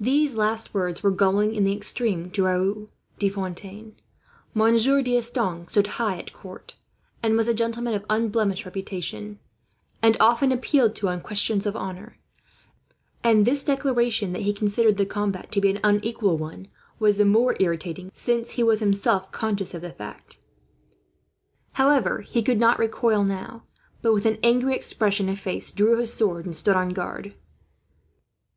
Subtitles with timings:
[0.00, 2.88] The last words were galling, in the extreme, to Raoul
[3.20, 3.94] de Fontaine.
[4.52, 6.74] Monsieur D'Estanges stood high at court,
[7.22, 9.38] was a gentleman of unblemished reputation,
[10.02, 12.18] and often appealed to on questions of honour;
[13.22, 16.66] and this declaration that he considered the combat to be an unequal one
[16.98, 20.38] was the more irritating, since he was himself conscious of the fact.
[21.74, 23.62] However, he could not recoil now
[24.02, 27.36] but, with an angry expression of face, drew his sword and stood on guard.